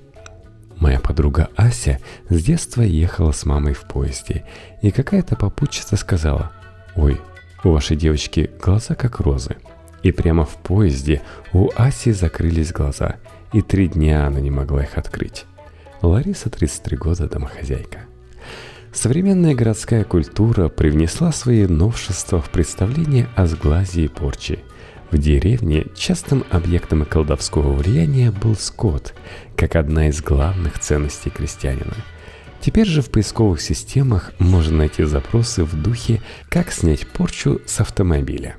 Моя 0.77 0.99
подруга 0.99 1.49
Ася 1.57 1.99
с 2.29 2.43
детства 2.43 2.81
ехала 2.81 3.33
с 3.33 3.45
мамой 3.45 3.73
в 3.73 3.81
поезде, 3.81 4.45
и 4.81 4.91
какая-то 4.91 5.35
попутчица 5.35 5.97
сказала 5.97 6.51
«Ой, 6.95 7.19
у 7.63 7.69
вашей 7.69 7.97
девочки 7.97 8.49
глаза 8.61 8.95
как 8.95 9.19
розы». 9.19 9.57
И 10.03 10.11
прямо 10.11 10.45
в 10.45 10.55
поезде 10.57 11.21
у 11.53 11.69
Аси 11.75 12.11
закрылись 12.11 12.71
глаза, 12.71 13.17
и 13.53 13.61
три 13.61 13.87
дня 13.87 14.27
она 14.27 14.39
не 14.39 14.51
могла 14.51 14.83
их 14.83 14.97
открыть. 14.97 15.45
Лариса, 16.01 16.49
33 16.49 16.97
года, 16.97 17.27
домохозяйка. 17.27 17.99
Современная 18.93 19.53
городская 19.53 20.03
культура 20.03 20.67
привнесла 20.69 21.31
свои 21.31 21.67
новшества 21.67 22.41
в 22.41 22.49
представление 22.49 23.27
о 23.35 23.45
сглазе 23.45 24.05
и 24.05 24.07
порче. 24.07 24.59
В 25.11 25.17
деревне 25.17 25.87
частым 25.95 26.43
объектом 26.49 27.05
колдовского 27.05 27.73
влияния 27.73 28.31
был 28.31 28.55
скот, 28.55 29.13
как 29.55 29.75
одна 29.75 30.09
из 30.09 30.21
главных 30.21 30.79
ценностей 30.79 31.29
крестьянина. 31.29 31.95
Теперь 32.61 32.87
же 32.87 33.01
в 33.01 33.09
поисковых 33.09 33.61
системах 33.61 34.31
можно 34.39 34.79
найти 34.79 35.03
запросы 35.03 35.63
в 35.63 35.81
духе 35.81 36.21
«Как 36.49 36.71
снять 36.71 37.07
порчу 37.07 37.61
с 37.65 37.79
автомобиля». 37.79 38.57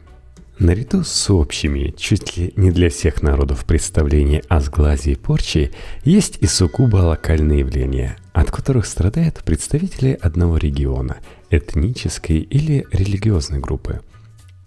Наряду 0.61 1.05
с 1.05 1.31
общими, 1.31 1.95
чуть 1.97 2.37
ли 2.37 2.53
не 2.55 2.71
для 2.71 2.91
всех 2.91 3.23
народов 3.23 3.65
представления 3.65 4.43
о 4.51 4.61
сглазе 4.61 5.13
и 5.13 5.15
порче, 5.15 5.71
есть 6.05 6.37
и 6.43 6.47
сугубо 6.47 6.97
локальные 6.99 7.61
явления, 7.61 8.19
от 8.35 8.51
которых 8.51 8.85
страдают 8.85 9.43
представители 9.43 10.19
одного 10.21 10.59
региона, 10.59 11.17
этнической 11.49 12.41
или 12.41 12.87
религиозной 12.93 13.59
группы. 13.59 14.03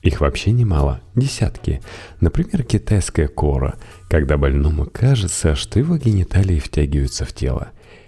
Их 0.01 0.19
вообще 0.19 0.51
немало, 0.51 1.00
десятки. 1.13 1.79
Например, 2.19 2.63
китайская 2.63 3.27
кора, 3.27 3.75
когда 4.09 4.35
больному 4.38 4.88
кажется, 4.88 5.53
что 5.53 5.77
его 5.77 5.97
гениталии 5.97 6.57
втягиваются 6.57 7.23
в 7.23 7.33
тело. 7.33 7.67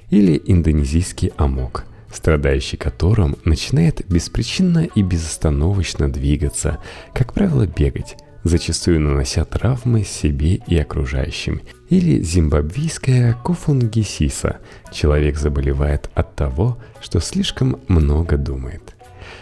Или 0.10 0.42
индонезийский 0.44 1.34
амок– 1.38 1.86
страдающий 2.16 2.78
которым 2.78 3.38
начинает 3.44 4.06
беспричинно 4.08 4.86
и 4.86 5.02
безостановочно 5.02 6.12
двигаться, 6.12 6.80
как 7.14 7.34
правило 7.34 7.68
бегать, 7.68 8.16
зачастую 8.44 9.02
нанося 9.02 9.44
травмы 9.46 10.04
себе 10.04 10.56
и 10.68 10.78
окружающим. 10.78 11.62
Или 11.90 12.22
зимбабвийская 12.22 13.34
куфунгисиса– 13.44 14.60
человек 14.92 15.38
заболевает 15.38 16.10
от 16.16 16.36
того, 16.36 16.78
что 17.02 17.20
слишком 17.20 17.80
много 17.88 18.38
думает. 18.38 18.96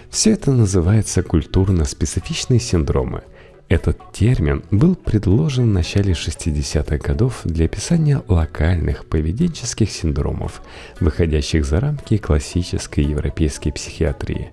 Все 0.10 0.32
это 0.32 0.51
называется 0.51 1.24
культурно-специфичные 1.24 2.60
синдромы– 2.60 3.24
этот 3.70 4.12
термин 4.12 4.63
был 4.72 4.96
предложен 4.96 5.63
в 5.63 5.74
начале 5.74 6.13
60-х 6.13 6.98
годов 6.98 7.41
для 7.43 7.65
описания 7.65 8.22
локальных 8.27 9.05
поведенческих 9.05 9.89
синдромов, 9.89 10.62
выходящих 11.00 11.65
за 11.65 11.79
рамки 11.79 12.17
классической 12.17 13.03
европейской 13.03 13.72
психиатрии. 13.72 14.51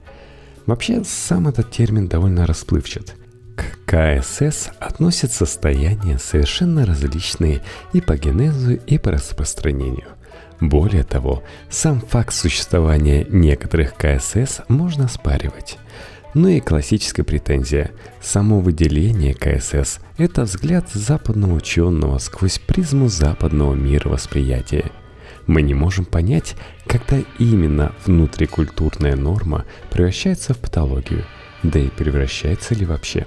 Вообще, 0.66 1.02
сам 1.04 1.48
этот 1.48 1.70
термин 1.70 2.08
довольно 2.08 2.46
расплывчат. 2.46 3.14
К 3.56 4.20
КСС 4.20 4.70
относят 4.78 5.32
состояния 5.32 6.18
совершенно 6.18 6.86
различные 6.86 7.62
и 7.92 8.00
по 8.00 8.16
генезу, 8.16 8.74
и 8.74 8.96
по 8.96 9.10
распространению. 9.10 10.06
Более 10.60 11.04
того, 11.04 11.42
сам 11.68 12.00
факт 12.00 12.32
существования 12.32 13.26
некоторых 13.28 13.94
КСС 13.94 14.60
можно 14.68 15.08
спаривать– 15.08 15.78
ну 16.34 16.48
и 16.48 16.60
классическая 16.60 17.24
претензия. 17.24 17.90
Само 18.20 18.60
выделение 18.60 19.34
КСС– 19.34 19.98
это 20.18 20.42
взгляд 20.42 20.88
западного 20.92 21.54
ученого 21.54 22.18
сквозь 22.18 22.58
призму 22.58 23.08
западного 23.08 23.74
мира 23.74 24.08
восприятия. 24.08 24.90
Мы 25.46 25.62
не 25.62 25.74
можем 25.74 26.04
понять, 26.04 26.54
когда 26.86 27.18
именно 27.38 27.92
внутрикультурная 28.04 29.16
норма 29.16 29.64
превращается 29.90 30.54
в 30.54 30.58
патологию, 30.58 31.24
да 31.62 31.80
и 31.80 31.88
превращается 31.88 32.74
ли 32.74 32.86
вообще. 32.86 33.26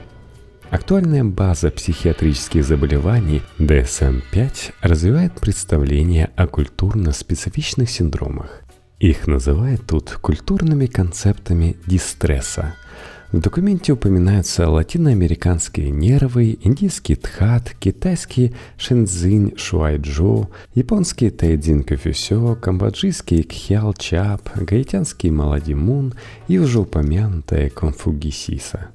Актуальная 0.69 1.24
база 1.24 1.69
психиатрических 1.69 2.63
заболеваний 2.63 3.43
DSM-5 3.60 4.74
развивает 4.81 5.39
представление 5.39 6.31
о 6.36 6.48
культурно-специфичных 6.48 7.89
синдромах. 7.89 8.62
Их 9.00 9.27
называют 9.27 9.86
тут 9.86 10.12
культурными 10.22 10.86
концептами 10.86 11.75
дистресса– 11.86 12.75
в 13.34 13.40
документе 13.40 13.94
упоминаются 13.94 14.70
латиноамериканские 14.70 15.90
нервы, 15.90 16.56
индийский 16.62 17.16
тхат, 17.16 17.75
китайский 17.80 18.54
шэньцзинь 18.78 19.58
шуайджо, 19.58 20.50
японский 20.75 21.32
тайдзин 21.32 21.84
кафюсё, 21.84 22.56
камбоджийский 22.56 23.42
кхял 23.42 23.96
чап, 23.96 24.52
гаитянский 24.56 25.32
маладимун 25.32 26.13
и 26.48 26.60
уже 26.60 26.82
упомянутая 26.82 27.72
конфугисиса. 27.72 28.90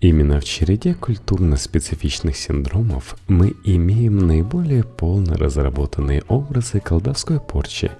Именно 0.00 0.40
в 0.40 0.44
череде 0.44 0.94
культурно-специфичных 0.94 2.34
синдромов 2.34 3.16
мы 3.28 3.54
имеем 3.62 4.26
наиболее 4.26 4.84
полно 4.84 5.34
разработанные 5.34 6.22
образы 6.28 6.80
колдовской 6.80 7.40
порчи. 7.40 7.90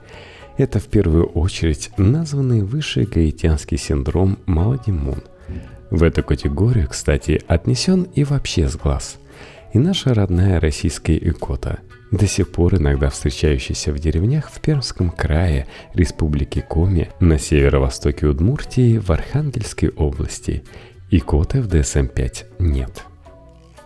Это 0.56 0.80
в 0.80 0.86
первую 0.86 1.26
очередь 1.26 1.90
названный 1.98 2.62
выше 2.62 3.04
гаитянский 3.04 3.76
синдром 3.76 4.38
Маладимун– 4.46 5.22
в 5.92 6.02
эту 6.02 6.22
категорию, 6.22 6.88
кстати, 6.88 7.42
отнесен 7.46 8.04
и 8.14 8.24
вообще 8.24 8.66
сглаз. 8.66 9.18
и 9.74 9.78
наша 9.78 10.12
родная 10.12 10.58
российская 10.60 11.16
икота, 11.16 11.78
до 12.10 12.26
сих 12.26 12.50
пор 12.50 12.76
иногда 12.76 13.08
встречающаяся 13.08 13.92
в 13.92 13.98
деревнях 13.98 14.50
в 14.50 14.60
Пермском 14.60 15.10
крае, 15.10 15.66
Республике 15.94 16.62
Коми, 16.62 17.10
на 17.20 17.38
северо-востоке 17.38 18.26
Удмуртии, 18.26 18.98
в 18.98 19.10
Архангельской 19.10 19.90
области. 19.90 20.64
Икоты 21.10 21.62
в 21.62 21.68
DSM-5 21.68 22.44
нет. 22.58 23.04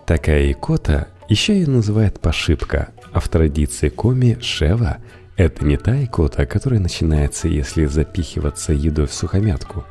Такая 0.06 0.50
икота 0.50 1.08
еще 1.28 1.54
ее 1.54 1.68
называют 1.68 2.20
пошибка, 2.20 2.90
а 3.12 3.20
в 3.20 3.28
традиции 3.28 3.88
Коми 3.88 4.38
Шева– 4.40 4.98
это 5.36 5.64
не 5.64 5.76
та 5.76 6.02
икота, 6.04 6.46
которая 6.46 6.80
начинается, 6.80 7.48
если 7.48 7.86
запихиваться 7.86 8.72
едой 8.72 9.06
в 9.06 9.12
сухомятку. 9.12 9.84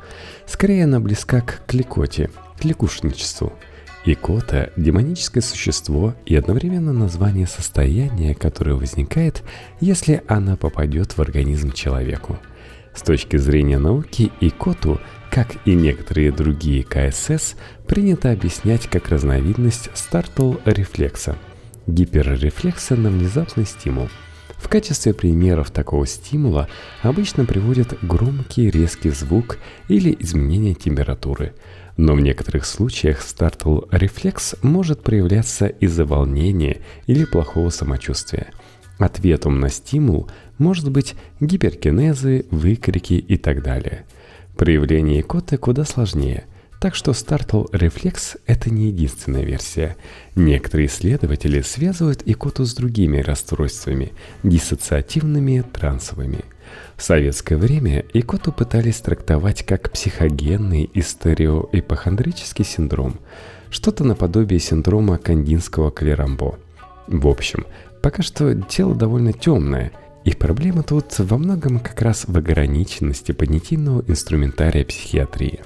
Скорее 0.46 0.84
она 0.84 1.00
близка 1.00 1.40
к 1.40 1.62
кликоте, 1.66 2.30
к 2.58 2.64
лягушничеству– 2.64 3.52
Икота– 4.08 4.70
демоническое 4.76 5.42
существо 5.42 6.14
и 6.26 6.36
одновременно 6.36 6.92
название 6.92 7.48
состояния, 7.48 8.36
которое 8.36 8.74
возникает, 8.74 9.42
если 9.80 10.22
она 10.28 10.56
попадет 10.56 11.16
в 11.16 11.20
организм 11.20 11.72
человеку. 11.72 12.38
С 12.94 13.02
точки 13.02 13.36
зрения 13.36 13.78
науки, 13.78 14.30
икоту, 14.40 15.00
как 15.28 15.56
и 15.64 15.74
некоторые 15.74 16.30
другие 16.30 16.84
КСС, 16.84 17.56
принято 17.88 18.30
объяснять 18.30 18.86
как 18.86 19.08
разновидность 19.08 19.90
стартл-рефлекса– 19.92 21.36
гиперрефлекса 21.88 22.94
на 22.94 23.10
внезапный 23.10 23.66
стимул. 23.66 24.08
В 24.56 24.68
качестве 24.68 25.14
примеров 25.14 25.70
такого 25.70 26.06
стимула 26.06 26.68
обычно 27.02 27.44
приводят 27.44 27.96
громкий 28.02 28.70
резкий 28.70 29.10
звук 29.10 29.58
или 29.88 30.16
изменение 30.18 30.74
температуры– 30.74 31.54
но 31.96 32.14
в 32.14 32.20
некоторых 32.20 32.66
случаях 32.66 33.22
стартл-рефлекс 33.22 34.56
может 34.62 35.02
проявляться 35.02 35.66
из-за 35.66 36.04
волнения 36.04 36.82
или 37.06 37.24
плохого 37.24 37.70
самочувствия. 37.70 38.48
Ответом 38.98 39.60
на 39.60 39.68
стимул 39.68 40.30
может 40.58 40.90
быть 40.90 41.14
гиперкинезы, 41.40 42.46
выкрики 42.50 43.14
и 43.14 43.36
так 43.36 43.62
далее. 43.62 44.04
Проявление 44.56 45.20
икоты 45.20 45.56
куда 45.56 45.84
сложнее– 45.84 46.44
так 46.80 46.94
что 46.94 47.12
стартл-рефлекс– 47.12 48.36
это 48.46 48.70
не 48.70 48.88
единственная 48.88 49.44
версия. 49.44 49.96
Некоторые 50.34 50.88
исследователи 50.88 51.60
связывают 51.60 52.22
икоту 52.26 52.64
с 52.64 52.74
другими 52.74 53.18
расстройствами– 53.18 54.12
диссоциативными, 54.42 55.62
трансовыми– 55.72 56.44
в 56.96 57.02
советское 57.02 57.56
время 57.56 58.04
икоту 58.12 58.52
пытались 58.52 59.00
трактовать 59.00 59.62
как 59.64 59.90
психогенный 59.90 60.90
истериоипохондрический 60.94 62.64
синдром, 62.64 63.18
что-то 63.70 64.04
наподобие 64.04 64.60
синдрома 64.60 65.18
кандинского 65.18 65.90
клерамбо. 65.90 66.58
В 67.06 67.28
общем, 67.28 67.66
пока 68.02 68.22
что 68.22 68.54
тело 68.62 68.94
довольно 68.94 69.32
темное, 69.32 69.92
и 70.24 70.34
проблема 70.34 70.82
тут 70.82 71.18
во 71.18 71.38
многом 71.38 71.78
как 71.78 72.02
раз 72.02 72.24
в 72.26 72.36
ограниченности 72.36 73.32
понятийного 73.32 74.02
инструментария 74.08 74.84
психиатрии. 74.84 75.60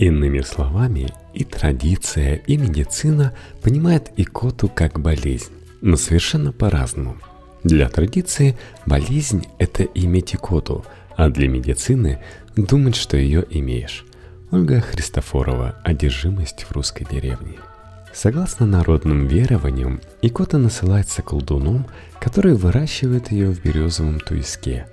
Иными 0.00 0.40
словами, 0.40 1.08
и 1.34 1.44
традиция, 1.44 2.36
и 2.46 2.56
медицина 2.56 3.34
понимают 3.62 4.10
икоту 4.16 4.68
как 4.68 4.98
болезнь, 4.98 5.52
но 5.80 5.96
совершенно 5.96 6.52
по-разному– 6.52 7.16
для 7.62 7.88
традиции 7.90 8.56
болезнь– 8.86 9.46
это 9.58 9.82
иметь 9.82 10.34
икоту, 10.34 10.84
а 11.16 11.28
для 11.28 11.46
медицины– 11.48 12.18
думать, 12.56 12.96
что 12.96 13.16
ее 13.18 13.44
имеешь. 13.50 14.06
Ольга 14.50 14.80
Христофорова 14.80 15.76
«Одержимость 15.84 16.64
в 16.64 16.72
русской 16.72 17.04
деревне». 17.04 17.58
Согласно 18.14 18.66
народным 18.66 19.26
верованиям, 19.26 20.00
икота 20.22 20.58
насылается 20.58 21.22
колдуном, 21.22 21.86
который 22.18 22.54
выращивает 22.54 23.30
ее 23.30 23.50
в 23.50 23.62
березовом 23.62 24.18
туиске. 24.18 24.86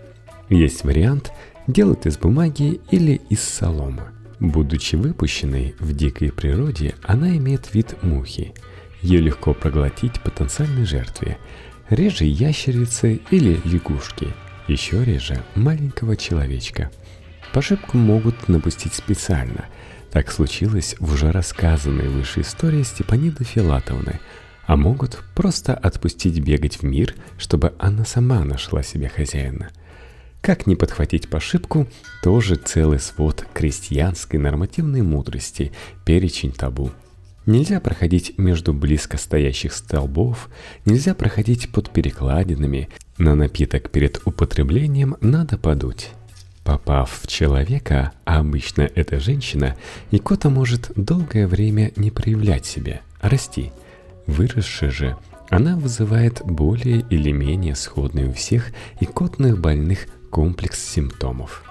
Есть 0.50 0.84
вариант– 0.84 1.32
делать 1.68 2.06
из 2.06 2.18
бумаги 2.18 2.82
или 2.92 3.22
из 3.30 3.42
соломы. 3.42 4.04
Будучи 4.40 4.96
выпущенной 4.96 5.76
в 5.80 5.94
дикой 5.94 6.32
природе, 6.32 6.96
она 7.04 7.36
имеет 7.38 7.74
вид 7.74 7.96
мухи. 8.04 8.54
Ее 9.02 9.20
легко 9.20 9.54
проглотить 9.54 10.22
потенциальной 10.22 10.86
жертве– 10.86 11.38
реже 11.90 12.26
ящерицы 12.26 13.22
или 13.32 13.60
лягушки, 13.64 14.34
еще 14.68 15.04
реже 15.04 15.44
маленького 15.56 16.16
человечка. 16.16 16.92
Пошибку 17.54 17.98
могут 17.98 18.50
напустить 18.50 18.94
специально. 18.94 19.66
Так 20.12 20.32
случилось 20.32 20.96
в 21.00 21.14
уже 21.14 21.32
рассказанной 21.32 22.08
выше 22.08 22.42
истории 22.42 22.84
Степаниды 22.84 23.44
Филатовны, 23.44 24.20
а 24.66 24.76
могут 24.76 25.24
просто 25.34 25.74
отпустить 25.74 26.40
бегать 26.40 26.78
в 26.78 26.84
мир, 26.84 27.16
чтобы 27.38 27.74
она 27.80 28.04
сама 28.04 28.44
нашла 28.44 28.84
себе 28.84 29.08
хозяина. 29.08 29.70
Как 30.48 30.66
не 30.66 30.78
подхватить 30.78 31.28
пошибку, 31.28 31.88
тоже 32.24 32.56
целый 32.56 33.02
свод 33.02 33.46
крестьянской 33.54 34.40
нормативной 34.40 35.02
мудрости, 35.02 35.74
перечень 36.06 36.54
табу– 36.54 36.92
Нельзя 37.46 37.82
проходить 37.82 38.38
между 38.38 38.74
близко 38.74 39.18
стоящих 39.18 39.74
столбов, 39.74 40.50
нельзя 40.86 41.14
проходить 41.14 41.70
под 41.72 41.90
перекладинами, 41.90 42.90
на 43.18 43.36
напиток 43.36 43.90
перед 43.90 44.22
употреблением 44.26 45.16
надо 45.22 45.58
подуть. 45.58 46.10
Попав 46.66 47.22
в 47.24 47.28
человека, 47.28 48.12
а 48.26 48.40
обычно 48.40 48.90
это 48.96 49.22
женщина, 49.22 49.76
икота 50.12 50.50
может 50.50 50.92
долгое 50.96 51.48
время 51.48 51.92
не 51.96 52.12
проявлять 52.12 52.66
себя, 52.66 53.02
расти. 53.22 53.72
Выросшая 54.28 54.92
же, 54.92 55.18
она 55.50 55.78
вызывает 55.78 56.42
более 56.44 57.06
или 57.10 57.32
менее 57.32 57.76
сходный 57.76 58.28
у 58.28 58.34
всех 58.34 58.72
икотных 59.00 59.60
больных 59.60 60.08
комплекс 60.30 60.80
симптомов. 60.80 61.64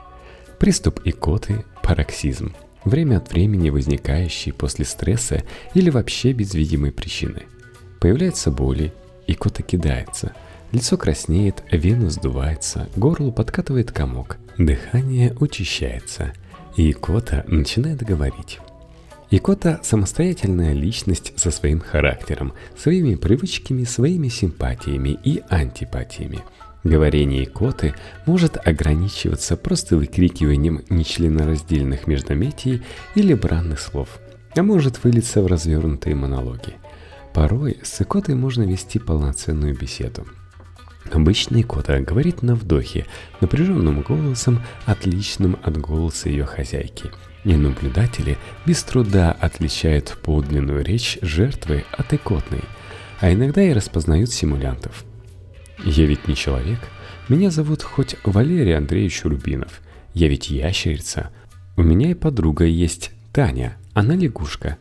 Приступ 0.59 1.01
икоты– 1.05 1.65
пароксизм– 1.83 2.55
время 2.87 3.19
от 3.19 3.31
времени 3.31 3.69
возникающие 3.69 4.55
после 4.55 4.85
стресса 4.85 5.43
или 5.75 5.91
вообще 5.91 6.33
без 6.33 6.55
видимой 6.55 6.93
причины. 6.93 7.43
Появляются 8.01 8.51
боли, 8.51 8.93
и 9.27 9.35
кота 9.35 9.63
кидается, 9.63 10.33
лицо 10.73 10.97
краснеет, 10.97 11.63
вену 11.71 12.09
сдувается, 12.11 12.89
горло 12.97 13.31
подкатывает 13.31 13.91
комок, 13.91 14.39
дыхание 14.57 15.35
учащается, 15.41 16.33
и 16.77 16.93
кота 16.93 17.45
начинает 17.49 18.03
говорить. 18.03 18.61
Икота– 19.33 19.81
самостоятельная 19.83 20.73
личность 20.73 21.33
со 21.35 21.51
своим 21.51 21.81
характером, 21.81 22.53
своими 22.77 23.17
привычками, 23.17 23.83
своими 23.83 24.29
симпатиями 24.29 25.19
и 25.25 25.43
антипатиями– 25.51 26.41
Говорение 26.87 27.47
коты 27.47 27.97
может 28.27 28.65
ограничиваться 28.65 29.57
просто 29.57 29.97
выкрикиванием 29.97 30.85
нечленораздельных 30.89 32.07
междометий 32.07 32.81
или 33.17 33.35
бранных 33.35 33.81
слов, 33.81 34.21
а 34.55 34.63
может 34.63 35.03
вылиться 35.03 35.43
в 35.43 35.49
развернутые 35.49 36.15
монологи. 36.15 36.75
Порой 37.35 37.79
с 37.83 38.01
икотой 38.01 38.37
можно 38.37 38.63
вести 38.63 39.01
полноценную 39.01 39.77
беседу. 39.77 40.29
Обычный 41.11 41.65
кота 41.65 41.99
говорит 41.99 42.43
на 42.43 42.55
вдохе, 42.55 43.07
напряженным 43.41 44.03
голосом, 44.03 44.63
отличным 44.85 45.59
от 45.65 45.77
голоса 45.79 46.29
ее 46.29 46.45
хозяйки. 46.45 47.11
И 47.43 47.57
наблюдатели 47.57 48.39
без 48.65 48.85
труда 48.85 49.33
отличают 49.33 50.17
подлинную 50.23 50.85
речь 50.85 51.19
жертвы 51.21 51.85
от 51.91 52.13
икотной, 52.13 52.63
а 53.21 53.33
иногда 53.33 53.61
и 53.61 53.73
распознают 53.73 54.31
симулянтов– 54.31 55.05
я 55.87 56.05
ведь 56.07 56.27
не 56.27 56.35
человек. 56.35 56.81
Меня 57.29 57.51
зовут 57.51 57.83
хоть 57.83 58.17
Валерий 58.25 58.77
Андреевич 58.77 59.25
Рубинов. 59.25 59.81
Я 60.15 60.29
ведь 60.29 60.51
ящерица. 60.51 61.31
У 61.77 61.83
меня 61.83 62.11
и 62.11 62.15
подруга 62.15 62.65
есть, 62.65 63.13
Таня. 63.33 63.77
Она 63.95 64.17
лягушка. 64.17 64.79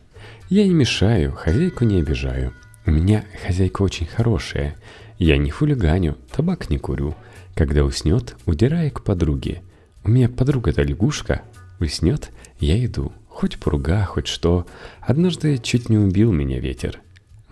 Я 0.50 0.66
не 0.66 0.74
мешаю, 0.74 1.32
хозяйку 1.32 1.84
не 1.84 2.00
обижаю. 2.00 2.52
У 2.86 2.90
меня 2.90 3.24
хозяйка 3.46 3.82
очень 3.82 4.06
хорошая. 4.06 4.76
Я 5.18 5.36
не 5.36 5.50
хулиганю, 5.50 6.16
табак 6.34 6.70
не 6.70 6.78
курю. 6.78 7.14
Когда 7.54 7.84
уснет, 7.84 8.36
удираю 8.44 8.90
к 8.90 9.04
подруге. 9.04 9.62
У 10.02 10.10
меня 10.10 10.28
подруга-то 10.28 10.82
лягушка. 10.82 11.42
Уснет, 11.78 12.30
я 12.58 12.84
иду. 12.84 13.12
Хоть 13.28 13.58
пруга, 13.58 14.04
хоть 14.04 14.26
что. 14.26 14.66
Однажды 15.00 15.58
чуть 15.58 15.88
не 15.88 15.98
убил 15.98 16.32
меня 16.32 16.58
ветер. 16.58 17.00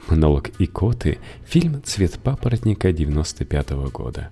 Монолог 0.08 0.50
Икоты, 0.58 1.18
фильм 1.46 1.82
«Цвет 1.82 2.18
папоротника» 2.18 2.92
95 2.92 3.70
-го 3.70 3.90
года. 3.90 4.30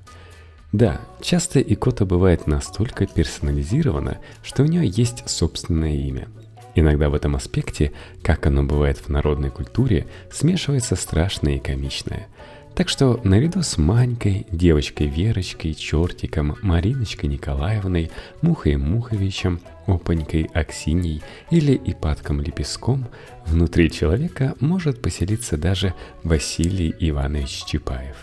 Да, 0.71 1.01
часто 1.21 1.61
Икота 1.61 2.05
бывает 2.05 2.47
настолько 2.47 3.07
персонализирована, 3.07 4.19
что 4.43 4.63
у 4.63 4.67
нее 4.67 4.87
есть 4.87 5.29
собственное 5.29 5.95
имя. 5.95 6.29
Иногда 6.75 7.09
в 7.09 7.15
этом 7.15 7.37
аспекте, 7.37 7.93
как 8.23 8.47
оно 8.47 8.63
бывает 8.65 8.99
в 8.99 9.09
народной 9.09 9.51
культуре, 9.51 10.07
смешивается 10.31 10.97
страшное 10.97 11.57
и 11.57 11.59
комичное. 11.59 12.29
Так 12.75 12.89
что 12.89 13.21
наряду 13.23 13.63
с 13.63 13.77
Манькой, 13.77 14.47
девочкой 14.51 15.07
Верочкой, 15.07 15.75
Чертиком, 15.75 16.57
Мариночкой 16.63 17.29
Николаевной, 17.29 18.11
Мухой 18.41 18.77
Муховичем, 18.77 19.61
Опанькой 19.87 20.45
Аксиней 20.55 21.23
или 21.51 21.79
Ипатком 21.85 22.41
Лепестком 22.41 23.09
внутри 23.45 23.91
человека 23.91 24.55
может 24.61 25.03
поселиться 25.03 25.59
даже 25.59 25.93
Василий 26.23 26.95
Иванович 26.99 27.65
Чапаев. 27.67 28.17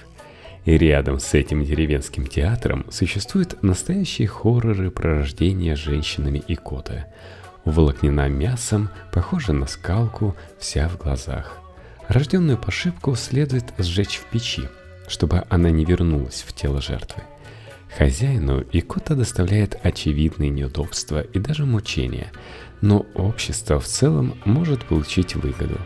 И 0.66 0.78
рядом 0.78 1.20
с 1.20 1.36
этим 1.36 1.64
деревенским 1.64 2.26
театром 2.26 2.86
существуют 2.90 3.62
настоящие 3.62 4.28
хорроры 4.28 4.90
про 4.90 5.20
рождение 5.20 5.76
женщинами 5.76 6.42
и 6.48 6.56
кота. 6.56 7.06
Уволокнена 7.66 8.28
мясом, 8.30 8.90
похожа 9.14 9.54
на 9.54 9.68
скалку, 9.68 10.36
вся 10.58 10.90
в 10.90 10.98
глазах– 10.98 11.59
Рожденную 12.10 12.58
пошибку 12.58 13.16
следует 13.16 13.66
сжечь 13.78 14.18
в 14.18 14.26
печи, 14.26 14.64
чтобы 15.08 15.44
она 15.48 15.70
не 15.70 15.86
вернулась 15.86 16.44
в 16.46 16.54
тело 16.54 16.82
жертвы. 16.82 17.22
Хозяину 17.96 18.66
икота 18.72 19.14
доставляет 19.14 19.80
очевидные 19.84 20.50
неудобства 20.50 21.22
и 21.22 21.38
даже 21.38 21.68
мучения, 21.68 22.32
но 22.82 23.06
общество 23.14 23.80
в 23.80 23.86
целом 23.86 24.40
может 24.44 24.86
получить 24.86 25.36
выгоду. 25.36 25.78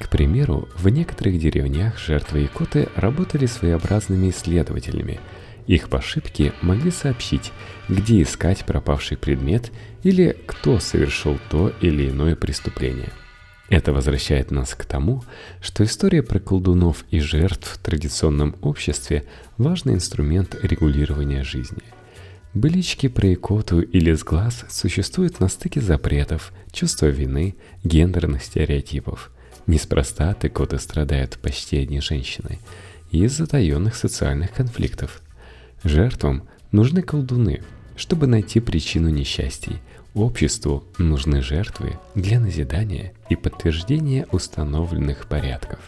К 0.00 0.08
примеру, 0.08 0.66
в 0.76 0.88
некоторых 0.88 1.38
деревнях 1.38 1.98
жертвы 1.98 2.46
икоты 2.46 2.88
работали 2.96 3.44
своеобразными 3.44 4.30
исследователями. 4.30 5.20
Их 5.66 5.90
по 5.90 5.98
ошибке 5.98 6.54
могли 6.62 6.90
сообщить, 6.90 7.52
где 7.90 8.22
искать 8.22 8.64
пропавший 8.64 9.18
предмет 9.18 9.70
или 10.02 10.38
кто 10.46 10.78
совершил 10.78 11.38
то 11.50 11.70
или 11.82 12.08
иное 12.08 12.34
преступление– 12.34 13.10
это 13.68 13.92
возвращает 13.92 14.50
нас 14.50 14.74
к 14.74 14.84
тому, 14.84 15.24
что 15.60 15.84
история 15.84 16.22
про 16.22 16.38
колдунов 16.38 17.04
и 17.10 17.18
жертв 17.18 17.68
в 17.68 17.78
традиционном 17.78 18.54
обществе– 18.62 19.24
важный 19.58 19.94
инструмент 19.94 20.56
регулирования 20.62 21.42
жизни. 21.42 21.82
Былички 22.54 23.08
про 23.08 23.34
икоту 23.34 23.80
или 23.80 24.12
сглаз 24.12 24.64
существуют 24.70 25.40
на 25.40 25.48
стыке 25.48 25.80
запретов, 25.80 26.52
чувства 26.70 27.06
вины, 27.06 27.56
гендерных 27.82 28.44
стереотипов. 28.44 29.32
Неспроста 29.66 30.30
от 30.30 30.44
икоты 30.44 30.78
страдают 30.78 31.38
почти 31.38 31.78
одни 31.78 32.00
женщины 32.00 32.60
из 33.10 33.32
затаенных 33.32 33.96
социальных 33.96 34.52
конфликтов. 34.52 35.22
Жертвам 35.82 36.48
нужны 36.70 37.02
колдуны, 37.02 37.62
чтобы 37.96 38.28
найти 38.28 38.60
причину 38.60 39.08
несчастий– 39.08 39.80
Обществу 40.16 40.82
нужны 40.96 41.42
жертвы 41.42 41.98
для 42.14 42.40
назидания 42.40 43.12
и 43.28 43.36
подтверждения 43.36 44.26
установленных 44.32 45.28
порядков. 45.28 45.78